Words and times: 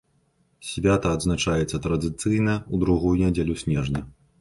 Свята 0.69 1.07
адзначаецца 1.17 1.83
традыцыйна 1.85 2.53
ў 2.73 2.75
другую 2.85 3.15
нядзелю 3.25 3.63
снежня. 3.65 4.01